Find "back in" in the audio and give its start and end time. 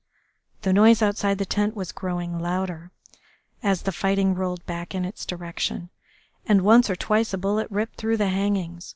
4.65-5.05